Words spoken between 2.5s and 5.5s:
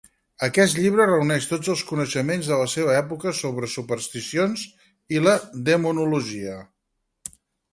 de la seva època sobre supersticions i la